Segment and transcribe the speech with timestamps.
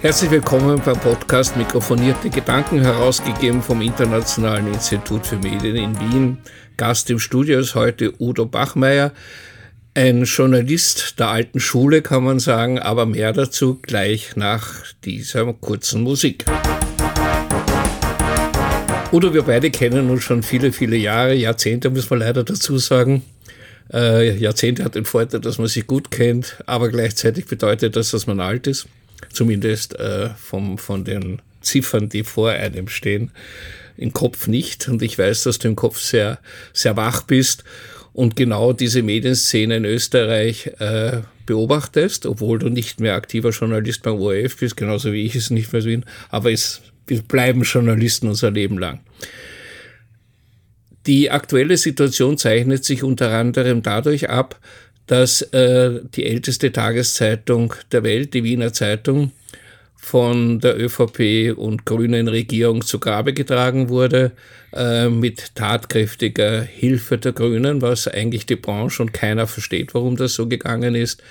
[0.00, 6.38] Herzlich willkommen beim Podcast Mikrofonierte Gedanken, herausgegeben vom Internationalen Institut für Medien in Wien.
[6.76, 9.12] Gast im Studio ist heute Udo Bachmeier,
[9.94, 16.02] ein Journalist der alten Schule, kann man sagen, aber mehr dazu gleich nach dieser kurzen
[16.02, 16.44] Musik.
[19.10, 23.24] Udo, wir beide kennen uns schon viele, viele Jahre, Jahrzehnte, muss man leider dazu sagen.
[23.92, 28.28] Äh, Jahrzehnte hat den Vorteil, dass man sich gut kennt, aber gleichzeitig bedeutet das, dass
[28.28, 28.86] man alt ist
[29.32, 33.30] zumindest äh, vom, von den Ziffern, die vor einem stehen,
[33.96, 34.88] im Kopf nicht.
[34.88, 36.38] Und ich weiß, dass du im Kopf sehr,
[36.72, 37.64] sehr wach bist
[38.12, 44.20] und genau diese Medienszene in Österreich äh, beobachtest, obwohl du nicht mehr aktiver Journalist beim
[44.20, 48.50] ORF bist, genauso wie ich es nicht mehr bin, aber es, wir bleiben Journalisten unser
[48.50, 49.00] Leben lang.
[51.06, 54.60] Die aktuelle Situation zeichnet sich unter anderem dadurch ab,
[55.08, 59.32] dass äh, die älteste Tageszeitung der Welt, die Wiener Zeitung,
[59.96, 64.32] von der ÖVP und Grünen Regierung zu Grabe getragen wurde,
[64.72, 70.34] äh, mit tatkräftiger Hilfe der Grünen, was eigentlich die Branche und keiner versteht, warum das
[70.34, 71.22] so gegangen ist.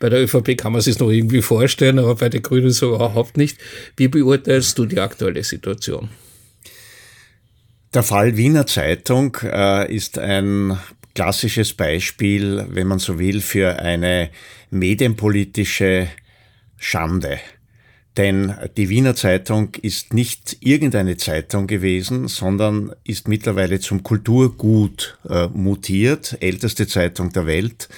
[0.00, 3.36] Bei der ÖVP kann man sich noch irgendwie vorstellen, aber bei den Grünen so überhaupt
[3.36, 3.58] nicht.
[3.96, 6.08] Wie beurteilst du die aktuelle Situation?
[7.94, 10.78] Der Fall Wiener Zeitung äh, ist ein
[11.18, 14.30] klassisches Beispiel, wenn man so will, für eine
[14.70, 16.06] medienpolitische
[16.76, 17.40] Schande.
[18.16, 25.48] Denn die Wiener Zeitung ist nicht irgendeine Zeitung gewesen, sondern ist mittlerweile zum Kulturgut äh,
[25.48, 27.88] mutiert, älteste Zeitung der Welt,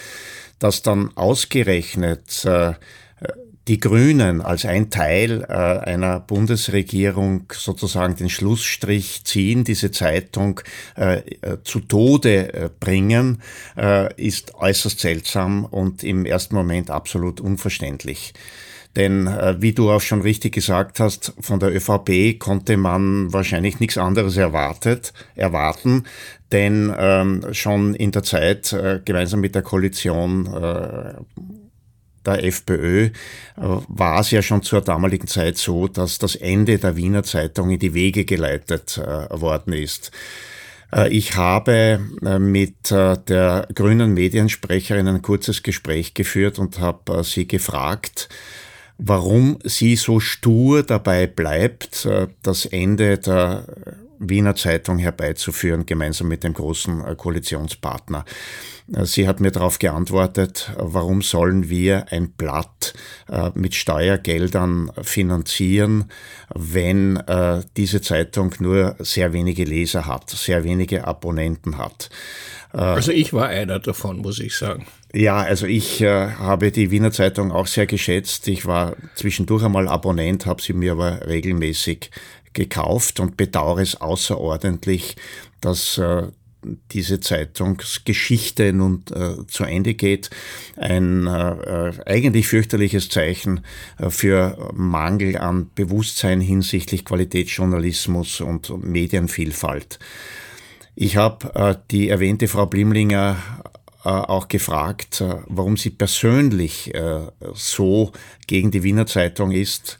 [0.58, 2.72] das dann ausgerechnet äh,
[3.70, 10.60] die Grünen als ein Teil äh, einer Bundesregierung sozusagen den Schlussstrich ziehen, diese Zeitung
[10.96, 13.40] äh, äh zu Tode äh, bringen,
[13.76, 18.34] äh, ist äußerst seltsam und im ersten Moment absolut unverständlich.
[18.96, 23.78] Denn äh, wie du auch schon richtig gesagt hast, von der ÖVP konnte man wahrscheinlich
[23.78, 26.06] nichts anderes erwartet, erwarten,
[26.50, 30.48] denn ähm, schon in der Zeit gemeinsam mit der Koalition
[32.26, 33.10] der FPÖ äh,
[33.56, 37.78] war es ja schon zur damaligen Zeit so, dass das Ende der Wiener Zeitung in
[37.78, 40.10] die Wege geleitet äh, worden ist.
[40.94, 42.00] Äh, ich habe
[42.38, 48.28] mit der grünen Mediensprecherin ein kurzes Gespräch geführt und habe sie gefragt,
[48.98, 52.08] warum sie so stur dabei bleibt,
[52.42, 53.64] das Ende der
[54.20, 58.24] Wiener Zeitung herbeizuführen, gemeinsam mit dem großen Koalitionspartner.
[59.04, 62.92] Sie hat mir darauf geantwortet, warum sollen wir ein Blatt
[63.28, 66.06] äh, mit Steuergeldern finanzieren,
[66.52, 72.10] wenn äh, diese Zeitung nur sehr wenige Leser hat, sehr wenige Abonnenten hat.
[72.72, 74.86] Äh, also ich war einer davon, muss ich sagen.
[75.12, 78.46] Ja, also ich äh, habe die Wiener Zeitung auch sehr geschätzt.
[78.48, 82.10] Ich war zwischendurch einmal Abonnent, habe sie mir aber regelmäßig
[82.52, 85.16] gekauft und bedauere es außerordentlich,
[85.60, 86.28] dass äh,
[86.92, 90.30] diese Zeitungsgeschichte nun äh, zu Ende geht.
[90.76, 93.64] Ein äh, äh, eigentlich fürchterliches Zeichen
[93.98, 99.98] äh, für Mangel an Bewusstsein hinsichtlich Qualitätsjournalismus und Medienvielfalt.
[100.94, 103.36] Ich habe äh, die erwähnte Frau Blimlinger
[104.02, 106.90] auch gefragt, warum sie persönlich
[107.52, 108.12] so
[108.46, 109.98] gegen die Wiener Zeitung ist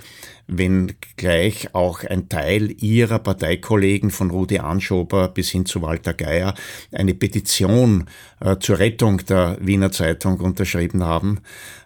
[0.52, 6.54] wenn gleich auch ein Teil ihrer Parteikollegen von Rudi Anschober bis hin zu Walter Geier
[6.90, 8.06] eine Petition
[8.40, 11.38] äh, zur Rettung der Wiener Zeitung unterschrieben haben.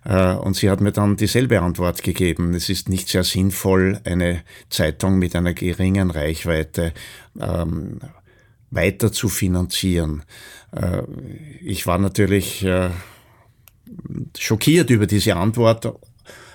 [0.04, 2.54] Äh, und sie hat mir dann dieselbe Antwort gegeben.
[2.54, 6.94] Es ist nicht sehr sinnvoll, eine Zeitung mit einer geringen Reichweite
[7.38, 8.00] ähm,
[8.70, 10.22] weiter zu finanzieren.
[10.72, 11.02] Äh,
[11.60, 12.88] ich war natürlich äh,
[14.38, 15.92] schockiert über diese Antwort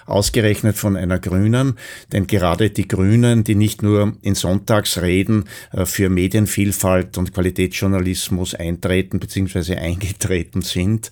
[0.09, 1.75] ausgerechnet von einer Grünen,
[2.11, 9.19] denn gerade die Grünen, die nicht nur in Sonntagsreden äh, für Medienvielfalt und Qualitätsjournalismus eintreten
[9.19, 9.75] bzw.
[9.75, 11.11] eingetreten sind,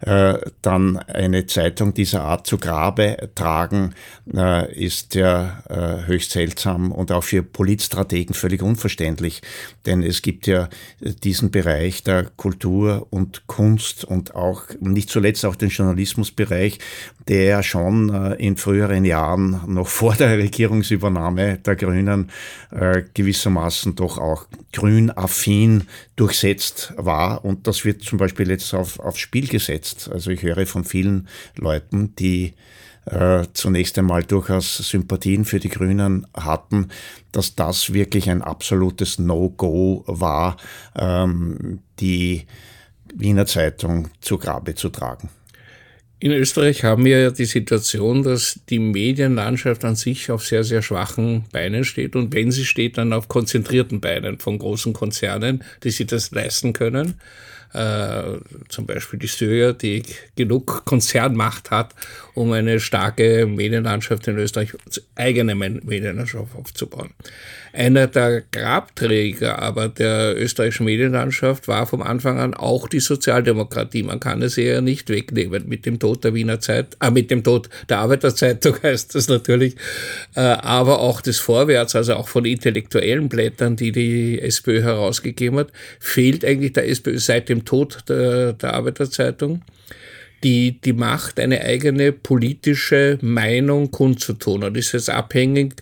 [0.00, 3.94] äh, dann eine Zeitung dieser Art zu Grabe tragen,
[4.32, 5.62] äh, ist ja
[6.06, 9.42] höchst seltsam und auch für Politstrategen völlig unverständlich,
[9.84, 10.68] denn es gibt ja
[11.00, 16.78] diesen Bereich der Kultur und Kunst und auch nicht zuletzt auch den Journalismusbereich,
[17.28, 22.30] der schon in früheren Jahren, noch vor der Regierungsübernahme der Grünen,
[22.70, 25.84] äh, gewissermaßen doch auch grün-affin
[26.16, 27.44] durchsetzt war.
[27.44, 30.10] Und das wird zum Beispiel jetzt auf, aufs Spiel gesetzt.
[30.12, 32.54] Also ich höre von vielen Leuten, die
[33.06, 36.88] äh, zunächst einmal durchaus Sympathien für die Grünen hatten,
[37.32, 40.56] dass das wirklich ein absolutes No-Go war,
[40.96, 42.46] ähm, die
[43.14, 45.30] Wiener Zeitung zu Grabe zu tragen.
[46.18, 50.80] In Österreich haben wir ja die Situation, dass die Medienlandschaft an sich auf sehr, sehr
[50.80, 55.90] schwachen Beinen steht und wenn sie steht, dann auf konzentrierten Beinen von großen Konzernen, die
[55.90, 57.20] sich das leisten können.
[57.72, 60.02] Äh, zum Beispiel die Syria, die
[60.34, 61.94] genug Konzernmacht hat,
[62.34, 64.72] um eine starke Medienlandschaft in Österreich,
[65.14, 67.10] eigene Medienlandschaft aufzubauen.
[67.76, 74.02] Einer der Grabträger aber der österreichischen Medienlandschaft war vom Anfang an auch die Sozialdemokratie.
[74.02, 75.68] Man kann es ja nicht wegnehmen.
[75.68, 79.76] Mit dem Tod der Wiener Zeit, äh, mit dem Tod der Arbeiterzeitung heißt das natürlich,
[80.34, 85.68] äh, aber auch des Vorwärts, also auch von intellektuellen Blättern, die die SPÖ herausgegeben hat,
[86.00, 89.62] fehlt eigentlich der SPÖ seit dem Tod der, der Arbeiterzeitung
[90.42, 94.64] die, die Macht, eine eigene politische Meinung kundzutun.
[94.64, 95.74] Und ist jetzt abhängig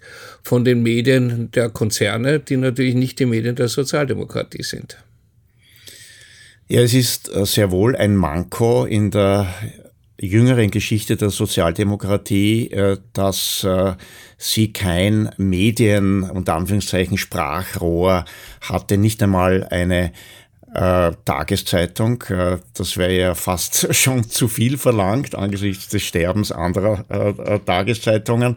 [0.43, 4.97] von den Medien der Konzerne, die natürlich nicht die Medien der Sozialdemokratie sind.
[6.69, 9.53] Ja, es ist äh, sehr wohl ein Manko in der
[10.19, 13.93] jüngeren Geschichte der Sozialdemokratie, äh, dass äh,
[14.39, 18.25] sie kein Medien, unter Anführungszeichen, Sprachrohr
[18.63, 20.13] hatte, nicht einmal eine
[20.75, 22.23] äh, Tageszeitung.
[22.23, 28.57] Äh, das wäre ja fast schon zu viel verlangt angesichts des Sterbens anderer äh, Tageszeitungen.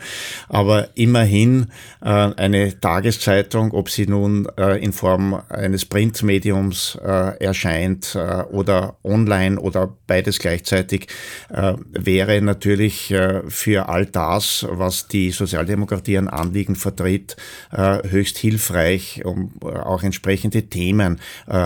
[0.49, 1.67] Aber immerhin
[1.99, 4.47] eine Tageszeitung, ob sie nun
[4.79, 8.17] in Form eines Printmediums erscheint
[8.51, 11.07] oder online oder beides gleichzeitig,
[11.49, 13.13] wäre natürlich
[13.47, 17.35] für all das, was die Sozialdemokratie an Anliegen vertritt,
[17.71, 21.19] höchst hilfreich, um auch entsprechende Themen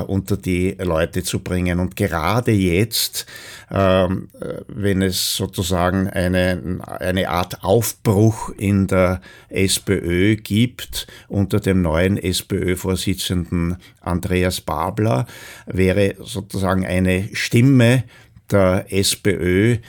[0.07, 1.79] unter die Leute zu bringen.
[1.79, 3.25] Und gerade jetzt,
[3.71, 4.29] ähm,
[4.67, 13.77] wenn es sozusagen eine, eine Art Aufbruch in der SPÖ gibt unter dem neuen SPÖ-Vorsitzenden
[14.01, 15.27] Andreas Babler,
[15.65, 18.03] wäre sozusagen eine Stimme
[18.51, 19.79] der SPÖ äh,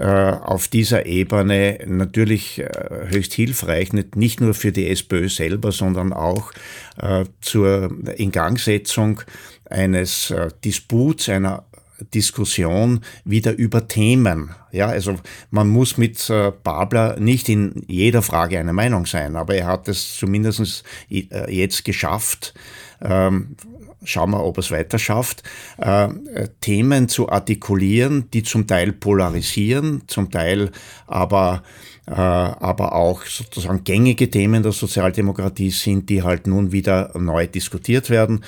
[0.00, 6.52] auf dieser Ebene natürlich äh, höchst hilfreich, nicht nur für die SPÖ selber, sondern auch
[7.00, 9.20] äh, zur Ingangsetzung
[9.70, 11.64] eines äh, Disputs, einer
[12.12, 14.50] Diskussion wieder über Themen.
[14.72, 15.16] Ja, also
[15.50, 19.88] man muss mit äh, Babler nicht in jeder Frage einer Meinung sein, aber er hat
[19.88, 22.54] es zumindest äh, jetzt geschafft,
[23.00, 23.56] ähm,
[24.04, 25.42] schauen wir, ob es weiter schafft,
[25.78, 26.08] äh,
[26.60, 30.70] Themen zu artikulieren, die zum Teil polarisieren, zum Teil
[31.06, 37.46] aber äh, aber auch sozusagen gängige Themen der Sozialdemokratie sind, die halt nun wieder neu
[37.46, 38.44] diskutiert werden.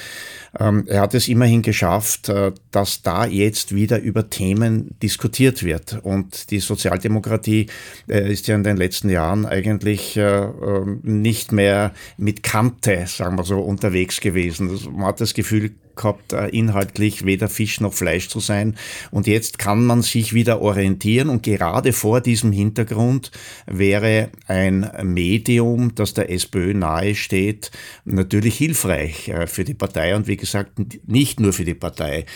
[0.59, 5.99] Ähm, er hat es immerhin geschafft, äh, dass da jetzt wieder über Themen diskutiert wird.
[6.03, 7.67] Und die Sozialdemokratie
[8.09, 13.45] äh, ist ja in den letzten Jahren eigentlich ähm, nicht mehr mit Kante, sagen wir
[13.45, 14.71] so, unterwegs gewesen.
[14.71, 18.77] Also man hat das Gefühl, gehabt, äh, inhaltlich weder Fisch noch Fleisch zu sein.
[19.11, 23.31] Und jetzt kann man sich wieder orientieren und gerade vor diesem Hintergrund
[23.67, 27.71] wäre ein Medium, das der SPÖ nahe steht,
[28.05, 30.73] natürlich hilfreich äh, für die Partei und wie gesagt
[31.07, 32.27] nicht nur für die Partei.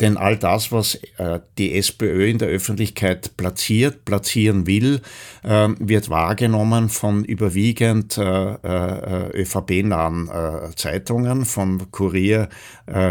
[0.00, 5.00] Denn all das, was äh, die SPÖ in der Öffentlichkeit platziert, platzieren will,
[5.42, 10.30] wird wahrgenommen von überwiegend ÖVP-nahen
[10.76, 12.48] Zeitungen, von Kurier,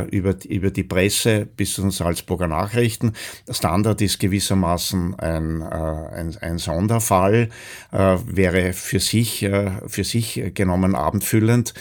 [0.04, 3.14] über, über die Presse bis zu den Salzburger Nachrichten.
[3.50, 7.50] Standard ist gewissermaßen ein, äh, ein, ein Sonderfall,
[7.92, 11.74] äh, wäre für sich, äh, für sich genommen abendfüllend.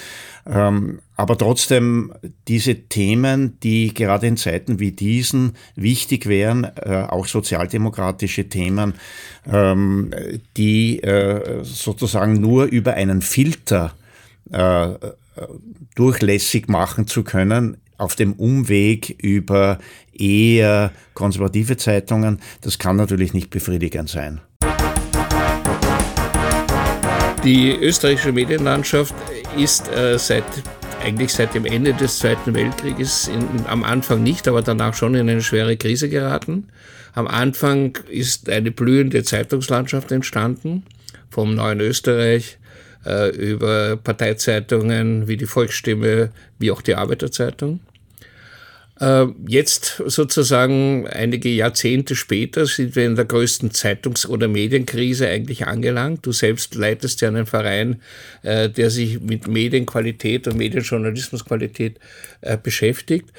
[0.46, 2.12] Ähm, aber trotzdem
[2.46, 8.94] diese Themen, die gerade in Zeiten wie diesen wichtig wären, auch sozialdemokratische Themen,
[9.50, 10.14] ähm,
[10.56, 11.02] die
[11.62, 13.94] sozusagen nur über einen Filter
[15.94, 19.78] durchlässig machen zu können, auf dem Umweg über
[20.12, 24.40] eher konservative Zeitungen, das kann natürlich nicht befriedigend sein.
[27.44, 29.14] Die österreichische Medienlandschaft
[29.56, 30.44] ist äh, seit
[31.02, 35.28] eigentlich seit dem Ende des Zweiten Weltkrieges in, am Anfang nicht, aber danach schon in
[35.28, 36.68] eine schwere Krise geraten.
[37.14, 40.84] Am Anfang ist eine blühende Zeitungslandschaft entstanden,
[41.30, 42.58] vom Neuen Österreich
[43.06, 47.80] äh, über Parteizeitungen wie die Volksstimme, wie auch die Arbeiterzeitung.
[49.00, 55.66] Äh, jetzt sozusagen einige Jahrzehnte später sind wir in der größten Zeitungs- oder Medienkrise eigentlich
[55.66, 56.26] angelangt.
[56.26, 58.02] Du selbst leitest ja einen Verein,
[58.42, 61.98] äh, der sich mit Medienqualität und Medienjournalismusqualität
[62.40, 63.30] äh, beschäftigt.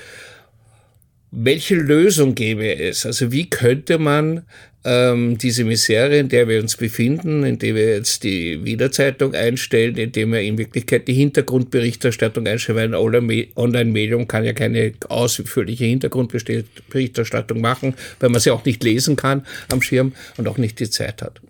[1.32, 3.06] welche Lösung gäbe es?
[3.06, 4.46] Also wie könnte man
[4.86, 9.98] ähm, diese Misere, in der wir uns befinden, in der wir jetzt die Wiederzeitung einstellen,
[9.98, 15.86] in der wir in Wirklichkeit die Hintergrundberichterstattung einstellen, weil ein Online-Medium kann ja keine ausführliche
[15.86, 20.90] Hintergrundberichterstattung machen, weil man sie auch nicht lesen kann am Schirm und auch nicht die
[20.90, 21.42] Zeit hat.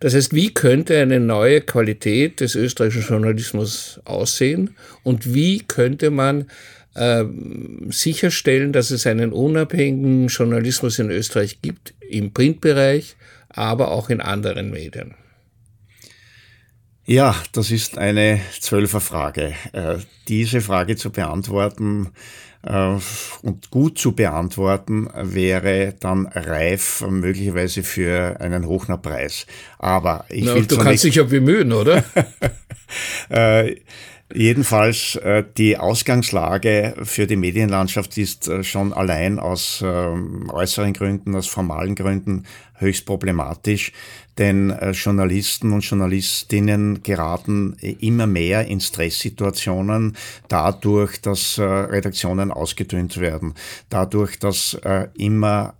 [0.00, 4.70] Das heißt, wie könnte eine neue Qualität des österreichischen Journalismus aussehen
[5.04, 6.46] und wie könnte man
[6.94, 7.24] äh,
[7.90, 13.16] sicherstellen, dass es einen unabhängigen Journalismus in Österreich gibt, im Printbereich,
[13.48, 15.14] aber auch in anderen Medien.
[17.06, 19.54] Ja, das ist eine Zwölferfrage.
[19.72, 22.12] Äh, diese Frage zu beantworten
[22.62, 22.96] äh,
[23.42, 29.46] und gut zu beantworten wäre dann reif möglicherweise für einen Hochner-Preis.
[29.78, 32.02] Aber ich Na, will du kannst dich ja bemühen, oder?
[33.28, 33.76] äh,
[34.34, 41.36] Jedenfalls äh, die Ausgangslage für die Medienlandschaft ist äh, schon allein aus ähm, äußeren Gründen,
[41.36, 42.44] aus formalen Gründen
[42.76, 43.92] höchst problematisch,
[44.36, 50.16] denn äh, Journalisten und Journalistinnen geraten immer mehr in Stresssituationen
[50.48, 53.54] dadurch, dass Redaktionen ausgedünnt werden,
[53.88, 54.76] dadurch, dass
[55.16, 55.74] immer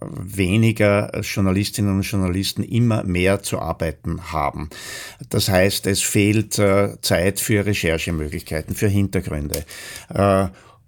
[0.00, 4.70] weniger Journalistinnen und Journalisten immer mehr zu arbeiten haben.
[5.28, 9.64] Das heißt, es fehlt Zeit für Recherchemöglichkeiten, für Hintergründe.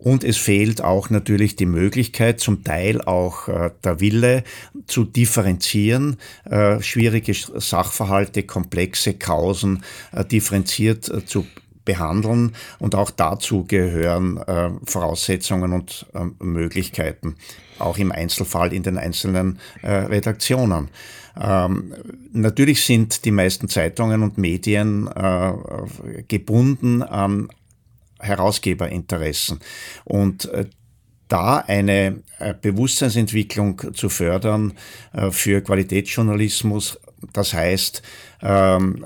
[0.00, 4.44] Und es fehlt auch natürlich die Möglichkeit, zum Teil auch äh, der Wille
[4.86, 11.46] zu differenzieren, äh, schwierige Sachverhalte, komplexe Kausen äh, differenziert äh, zu
[11.92, 12.54] behandeln.
[12.78, 17.36] Und auch dazu gehören äh, Voraussetzungen und äh, Möglichkeiten,
[17.78, 20.88] auch im Einzelfall in den einzelnen Redaktionen.
[21.40, 21.94] Ähm,
[22.32, 25.52] natürlich sind die meisten Zeitungen und Medien äh,
[26.28, 27.48] gebunden an
[28.18, 29.60] Herausgeberinteressen.
[30.04, 30.66] Und äh,
[31.28, 34.74] da eine äh, Bewusstseinsentwicklung zu fördern
[35.12, 36.98] äh, für Qualitätsjournalismus,
[37.32, 38.02] das heißt,
[38.42, 39.04] ähm,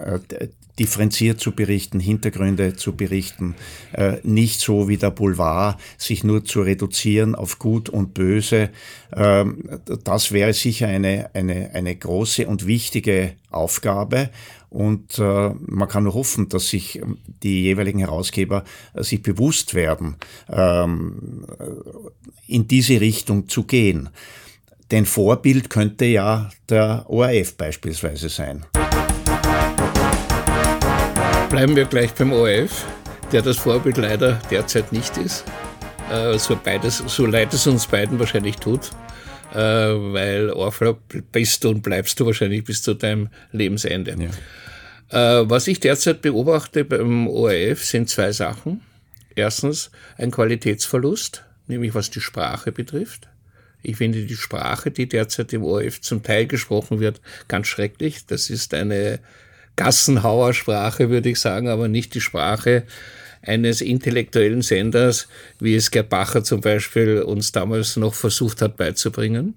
[0.79, 3.55] differenziert zu berichten, Hintergründe zu berichten,
[3.93, 8.71] äh, nicht so wie der Boulevard, sich nur zu reduzieren auf Gut und Böse.
[9.15, 14.31] Ähm, das wäre sicher eine, eine, eine große und wichtige Aufgabe.
[14.69, 17.01] Und äh, man kann nur hoffen, dass sich
[17.45, 18.65] die jeweiligen Herausgeber
[18.95, 20.17] äh, sich bewusst werden,
[20.51, 21.47] ähm,
[22.49, 24.09] in diese Richtung zu gehen.
[24.91, 28.67] Denn Vorbild könnte ja der ORF beispielsweise sein.
[31.51, 32.87] Bleiben wir gleich beim ORF,
[33.33, 35.45] der das Vorbild leider derzeit nicht ist.
[36.11, 38.91] Äh, so, beides, so leid es uns beiden wahrscheinlich tut,
[39.53, 40.97] äh, weil ORF
[41.33, 44.17] bist du und bleibst du wahrscheinlich bis zu deinem Lebensende.
[45.11, 45.41] Ja.
[45.41, 48.81] Äh, was ich derzeit beobachte beim ORF sind zwei Sachen.
[49.37, 53.29] Erstens ein Qualitätsverlust, nämlich was die Sprache betrifft.
[53.83, 58.27] Ich finde die Sprache, die derzeit im ORF zum Teil gesprochen wird, ganz schrecklich.
[58.27, 59.21] Das ist eine
[59.77, 62.85] Gassenhauersprache, würde ich sagen, aber nicht die Sprache
[63.43, 65.29] eines intellektuellen Senders,
[65.61, 69.55] wie es Gerd Bacher zum Beispiel uns damals noch versucht hat beizubringen.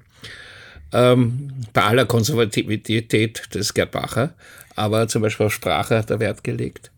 [0.94, 4.34] Ähm, bei aller Konservativität des Gerd Bacher,
[4.76, 6.92] aber zum Beispiel auf Sprache hat er Wert gelegt.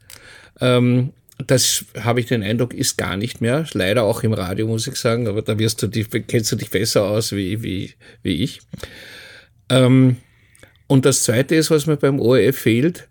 [0.61, 1.13] Ähm,
[1.45, 3.65] das habe ich den Eindruck, ist gar nicht mehr.
[3.73, 6.69] Leider auch im Radio, muss ich sagen, aber da wirst du dich, kennst du dich
[6.69, 8.61] besser aus wie, wie, wie ich.
[9.69, 10.17] Ähm,
[10.89, 13.07] und das Zweite ist, was mir beim ORF fehlt,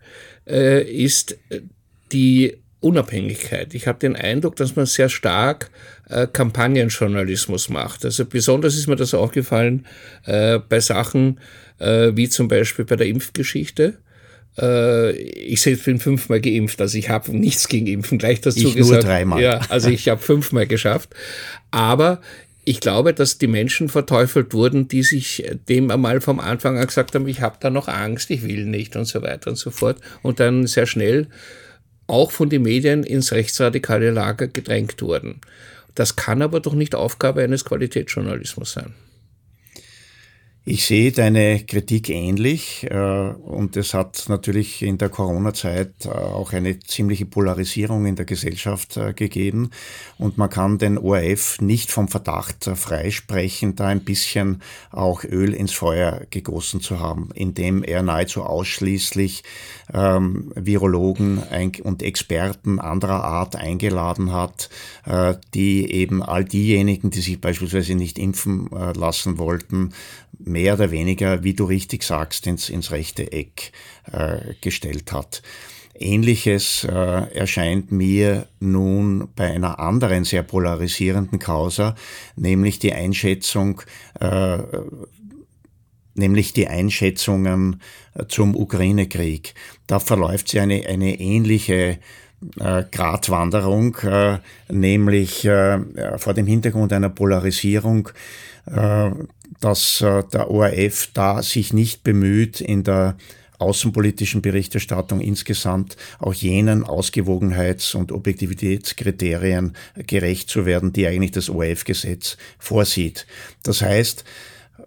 [0.49, 1.39] äh, ist
[2.11, 3.73] die Unabhängigkeit.
[3.73, 5.71] Ich habe den Eindruck, dass man sehr stark
[6.09, 8.05] äh, Kampagnenjournalismus macht.
[8.05, 9.87] Also besonders ist mir das aufgefallen
[10.27, 11.39] äh, bei Sachen
[11.79, 13.99] äh, wie zum Beispiel bei der Impfgeschichte.
[14.59, 18.75] Äh, ich selbst bin fünfmal geimpft, also ich habe nichts gegen Impfen, gleich dazu ich
[18.75, 19.05] gesagt.
[19.05, 19.41] Nur dreimal.
[19.41, 21.11] Ja, also ich habe fünfmal geschafft.
[21.71, 22.21] Aber
[22.69, 27.15] ich glaube, dass die Menschen verteufelt wurden, die sich dem einmal vom Anfang an gesagt
[27.15, 29.97] haben, ich habe da noch Angst, ich will nicht und so weiter und so fort.
[30.21, 31.29] Und dann sehr schnell
[32.09, 35.41] auch von den Medien ins rechtsradikale Lager gedrängt wurden.
[35.95, 38.93] Das kann aber doch nicht Aufgabe eines Qualitätsjournalismus sein.
[40.71, 46.53] Ich sehe deine Kritik ähnlich äh, und es hat natürlich in der Corona-Zeit äh, auch
[46.53, 49.71] eine ziemliche Polarisierung in der Gesellschaft äh, gegeben.
[50.19, 54.61] Und man kann den ORF nicht vom Verdacht freisprechen, da ein bisschen
[54.91, 59.45] auch Öl ins Feuer gegossen zu haben, indem er nahezu ausschließlich
[59.95, 61.43] ähm, Virologen
[61.83, 64.69] und Experten anderer Art eingeladen hat,
[65.55, 69.95] die eben all diejenigen, die sich beispielsweise nicht impfen lassen wollten,
[70.59, 73.71] mehr oder weniger, wie du richtig sagst, ins, ins rechte Eck
[74.11, 75.41] äh, gestellt hat.
[75.95, 81.95] Ähnliches äh, erscheint mir nun bei einer anderen sehr polarisierenden Causa,
[82.35, 83.83] nämlich die Einschätzung,
[84.19, 84.59] äh,
[86.15, 87.81] nämlich die Einschätzungen
[88.27, 89.55] zum Ukraine-Krieg.
[89.87, 91.99] Da verläuft sie eine, eine ähnliche
[92.59, 94.39] äh, Gratwanderung, äh,
[94.69, 95.79] nämlich äh,
[96.19, 98.09] vor dem Hintergrund einer Polarisierung,
[98.67, 99.11] äh,
[99.61, 103.17] dass äh, der ORF da sich nicht bemüht, in der
[103.59, 112.37] außenpolitischen Berichterstattung insgesamt auch jenen Ausgewogenheits- und Objektivitätskriterien gerecht zu werden, die eigentlich das ORF-Gesetz
[112.59, 113.27] vorsieht.
[113.65, 114.25] Das heißt,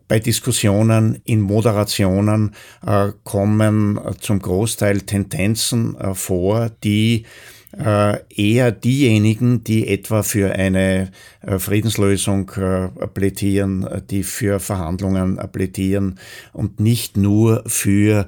[0.07, 7.25] bei Diskussionen in Moderationen äh, kommen äh, zum Großteil Tendenzen äh, vor, die
[7.73, 11.11] eher diejenigen, die etwa für eine
[11.41, 16.19] äh, Friedenslösung äh, plädieren, die für Verhandlungen plädieren
[16.51, 18.27] und nicht nur für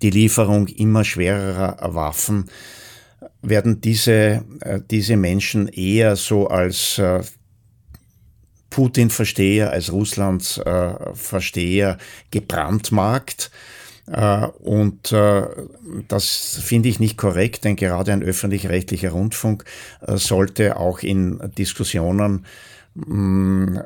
[0.00, 2.46] die Lieferung immer schwererer Waffen,
[3.40, 4.44] werden diese,
[4.90, 7.00] diese Menschen eher so als
[8.70, 10.60] Putin-Versteher, als Russlands
[11.14, 11.98] Versteher
[12.32, 13.50] gebrandmarkt.
[13.52, 15.46] äh, und äh,
[16.08, 19.64] das finde ich nicht korrekt, denn gerade ein öffentlich-rechtlicher Rundfunk
[20.06, 22.44] äh, sollte auch in Diskussionen
[22.94, 23.78] mm,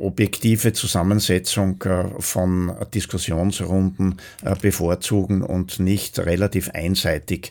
[0.00, 1.82] objektive Zusammensetzung
[2.20, 4.20] von Diskussionsrunden
[4.62, 7.50] bevorzugen und nicht relativ einseitig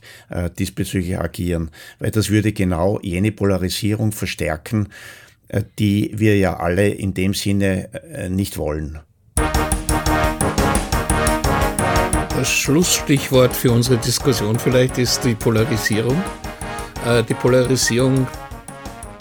[0.57, 4.89] diesbezüglich agieren, weil das würde genau jene Polarisierung verstärken,
[5.77, 7.89] die wir ja alle in dem Sinne
[8.29, 8.99] nicht wollen.
[12.49, 16.21] Schlussstichwort für unsere Diskussion vielleicht ist die Polarisierung.
[17.05, 18.27] Äh, die Polarisierung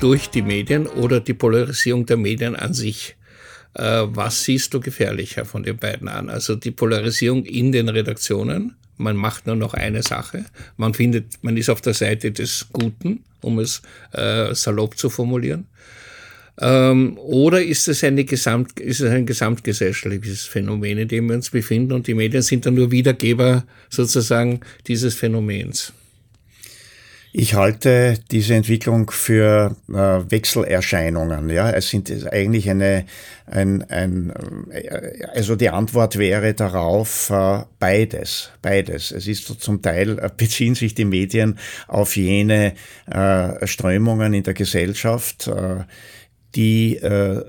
[0.01, 3.17] durch die Medien oder die Polarisierung der Medien an sich.
[3.75, 6.31] Äh, was siehst du gefährlicher von den beiden an?
[6.31, 8.77] Also die Polarisierung in den Redaktionen.
[8.97, 10.45] Man macht nur noch eine Sache.
[10.77, 15.67] Man findet, man ist auf der Seite des Guten, um es äh, salopp zu formulieren.
[16.63, 21.51] Ähm, oder ist es, eine Gesamt, ist es ein gesamtgesellschaftliches Phänomen, in dem wir uns
[21.51, 25.93] befinden und die Medien sind dann nur Wiedergeber sozusagen dieses Phänomens?
[27.35, 31.49] Ich halte diese Entwicklung für äh, Wechselerscheinungen.
[31.49, 33.07] Ja, es sind eigentlich eine,
[33.47, 34.33] ein, ein,
[34.71, 39.13] äh, also die Antwort wäre darauf äh, beides, beides.
[39.13, 41.59] Es ist so zum Teil äh, beziehen sich die Medien
[41.89, 42.75] auf jene
[43.11, 45.51] äh, Strömungen in der Gesellschaft.
[46.53, 47.43] Äh, die äh,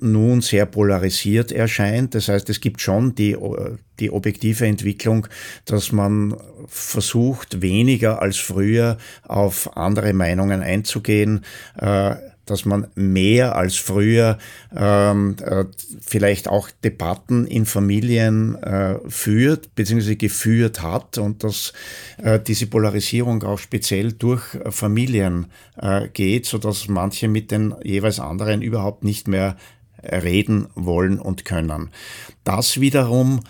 [0.00, 2.14] nun sehr polarisiert erscheint.
[2.14, 3.36] Das heißt, es gibt schon die,
[3.98, 5.26] die objektive Entwicklung,
[5.64, 6.36] dass man
[6.66, 11.44] versucht, weniger als früher auf andere Meinungen einzugehen.
[11.78, 14.38] Äh, dass man mehr als früher
[14.74, 15.64] ähm, äh,
[16.00, 20.16] vielleicht auch Debatten in Familien äh, führt bzw.
[20.16, 21.72] geführt hat und dass
[22.18, 28.20] äh, diese Polarisierung auch speziell durch Familien äh, geht, so dass manche mit den jeweils
[28.20, 29.56] anderen überhaupt nicht mehr
[30.02, 31.90] reden wollen und können.
[32.44, 33.40] Das wiederum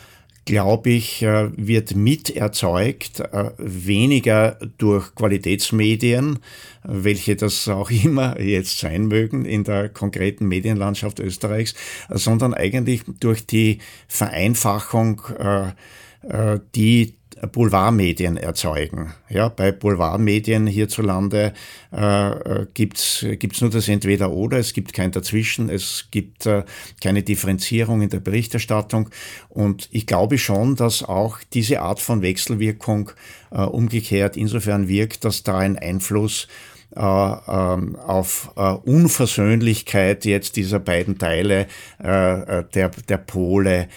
[0.44, 6.38] glaube ich, äh, wird mit erzeugt, äh, weniger durch Qualitätsmedien,
[6.82, 11.74] welche das auch immer jetzt sein mögen in der konkreten Medienlandschaft Österreichs,
[12.10, 13.78] sondern eigentlich durch die
[14.08, 17.14] Vereinfachung, äh, die
[17.46, 19.14] Boulevardmedien erzeugen.
[19.28, 21.52] Ja, bei Boulevardmedien hierzulande
[21.90, 26.64] äh, gibt's gibt's nur das Entweder-Oder, es gibt kein Dazwischen, es gibt äh,
[27.02, 29.10] keine Differenzierung in der Berichterstattung.
[29.48, 33.10] Und ich glaube schon, dass auch diese Art von Wechselwirkung
[33.50, 36.48] äh, umgekehrt insofern wirkt, dass da ein Einfluss
[36.96, 41.66] äh, ähm, auf äh, Unversöhnlichkeit jetzt dieser beiden Teile
[41.98, 43.88] äh, der, der Pole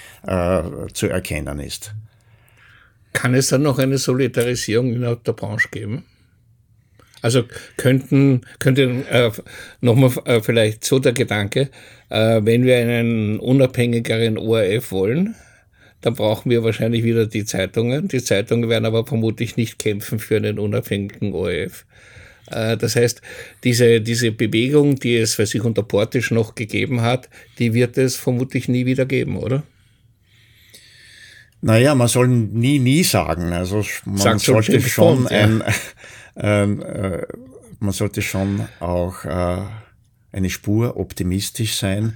[0.93, 1.93] zu erkennen ist.
[3.17, 6.05] Kann es dann noch eine Solidarisierung innerhalb der Branche geben?
[7.23, 9.31] Also könnten, könnte äh,
[9.81, 11.71] nochmal äh, vielleicht so der Gedanke,
[12.09, 15.33] äh, wenn wir einen unabhängigeren ORF wollen,
[16.01, 18.07] dann brauchen wir wahrscheinlich wieder die Zeitungen.
[18.07, 21.87] Die Zeitungen werden aber vermutlich nicht kämpfen für einen unabhängigen ORF.
[22.51, 23.23] Äh, das heißt,
[23.63, 28.15] diese, diese Bewegung, die es für sich unter Portisch noch gegeben hat, die wird es
[28.15, 29.63] vermutlich nie wieder geben, oder?
[31.61, 33.51] Naja, man soll nie, nie sagen.
[33.53, 35.63] Also man Sagt sollte schon Bond, ein,
[36.35, 36.63] ja.
[36.63, 37.25] äh,
[37.79, 39.61] man sollte schon auch äh,
[40.31, 42.15] eine Spur optimistisch sein.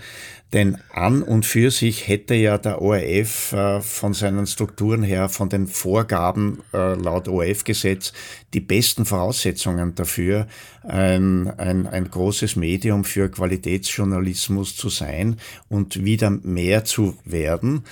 [0.54, 5.48] Denn an und für sich hätte ja der ORF äh, von seinen Strukturen her, von
[5.48, 8.12] den Vorgaben äh, laut ORF-Gesetz
[8.54, 10.48] die besten Voraussetzungen dafür,
[10.84, 15.38] ein, ein, ein großes Medium für Qualitätsjournalismus zu sein
[15.70, 17.84] und wieder mehr zu werden.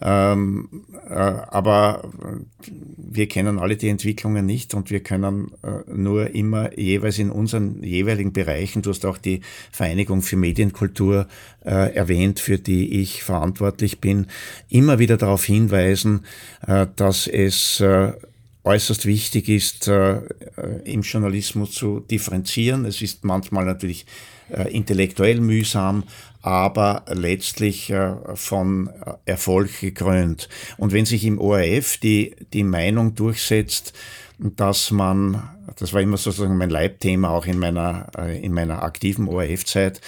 [0.00, 0.68] Ähm,
[1.08, 2.10] äh, aber
[2.62, 7.82] wir kennen alle die Entwicklungen nicht und wir können äh, nur immer jeweils in unseren
[7.82, 9.40] jeweiligen Bereichen, du hast auch die
[9.72, 11.28] Vereinigung für Medienkultur
[11.64, 14.26] äh, erwähnt, für die ich verantwortlich bin,
[14.68, 16.24] immer wieder darauf hinweisen,
[16.66, 18.12] äh, dass es äh,
[18.64, 20.20] äußerst wichtig ist, äh,
[20.84, 22.84] im Journalismus zu differenzieren.
[22.84, 24.06] Es ist manchmal natürlich
[24.70, 26.04] intellektuell mühsam,
[26.40, 27.92] aber letztlich
[28.34, 28.90] von
[29.24, 30.48] Erfolg gekrönt.
[30.76, 33.92] Und wenn sich im ORF die, die Meinung durchsetzt,
[34.38, 35.42] dass man,
[35.78, 40.00] das war immer sozusagen mein Leitthema auch in meiner, äh, in meiner aktiven ORF-Zeit,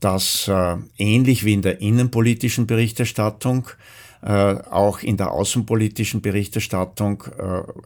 [0.00, 0.50] dass
[0.98, 3.70] ähnlich wie in der innenpolitischen Berichterstattung,
[4.20, 7.24] auch in der außenpolitischen Berichterstattung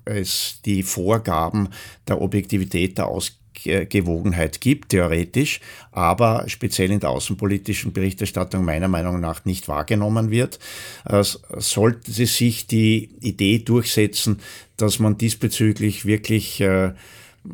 [0.04, 1.68] es die Vorgaben
[2.08, 5.60] der Objektivität der Aus Gewogenheit gibt, theoretisch,
[5.92, 10.58] aber speziell in der außenpolitischen Berichterstattung meiner Meinung nach nicht wahrgenommen wird.
[11.04, 14.40] Äh, sollte sich die Idee durchsetzen,
[14.76, 16.92] dass man diesbezüglich wirklich äh,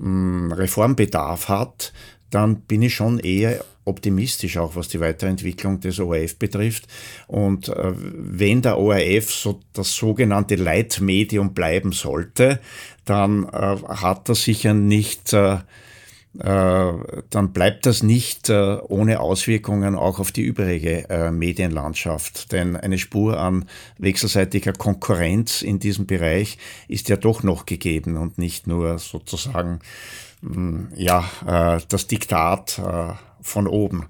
[0.01, 1.93] Reformbedarf hat,
[2.31, 6.87] dann bin ich schon eher optimistisch, auch was die Weiterentwicklung des ORF betrifft.
[7.27, 12.61] Und äh, wenn der ORF so das sogenannte Leitmedium bleiben sollte,
[13.05, 15.59] dann äh, hat er sicher nicht äh,
[16.35, 22.53] dann bleibt das nicht äh, ohne Auswirkungen auch auf die übrige äh, Medienlandschaft.
[22.53, 23.66] Denn eine Spur an
[23.99, 26.57] wechselseitiger Konkurrenz in diesem Bereich
[26.88, 29.81] ist ja doch noch gegeben und nicht nur sozusagen
[30.40, 31.25] mm, ja,
[31.88, 32.81] das Diktat
[33.42, 34.07] von oben.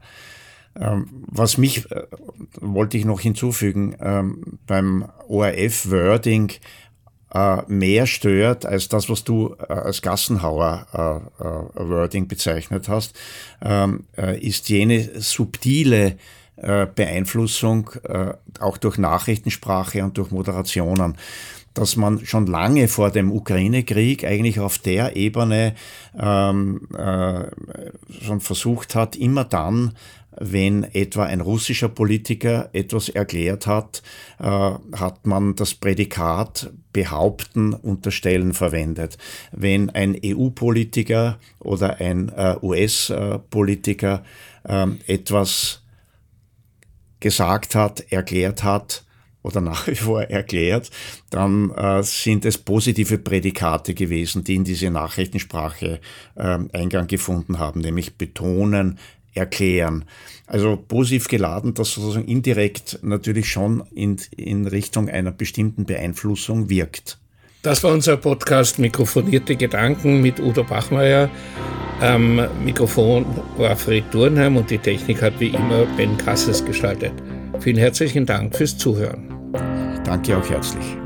[0.74, 1.86] Ähm, was mich,
[2.60, 6.52] wollte ich noch hinzufügen, ähm, beim ORF-Wording
[7.34, 13.18] äh, mehr stört als das, was du äh, als Gassenhauer-Wording äh, bezeichnet hast,
[13.62, 16.18] ähm, ist jene subtile
[16.54, 17.90] Beeinflussung
[18.60, 21.16] auch durch Nachrichtensprache und durch Moderationen
[21.74, 25.74] dass man schon lange vor dem Ukraine-Krieg eigentlich auf der Ebene
[26.18, 27.44] ähm, äh,
[28.22, 29.92] schon versucht hat, immer dann
[30.38, 34.02] wenn etwa ein russischer Politiker etwas erklärt hat,
[34.38, 39.18] äh, hat man das Prädikat behaupten, unterstellen verwendet.
[39.52, 44.22] Wenn ein EU-Politiker oder ein äh, US-Politiker
[44.64, 45.82] äh, etwas
[47.20, 49.04] gesagt hat, erklärt hat,
[49.42, 50.90] oder nach wie vor erklärt,
[51.30, 56.00] dann äh, sind es positive Prädikate gewesen, die in diese Nachrichtensprache
[56.36, 58.98] äh, Eingang gefunden haben, nämlich betonen,
[59.34, 60.04] erklären.
[60.46, 67.18] Also positiv geladen, das sozusagen indirekt natürlich schon in, in Richtung einer bestimmten Beeinflussung wirkt.
[67.62, 71.30] Das war unser Podcast Mikrofonierte Gedanken mit Udo Bachmeier.
[72.00, 73.24] Am Mikrofon
[73.56, 77.12] war Fred Durnheim und die Technik hat wie immer Ben Kasses gestaltet.
[77.60, 79.32] Vielen herzlichen Dank fürs Zuhören.
[80.04, 81.01] Danke auch herzlich.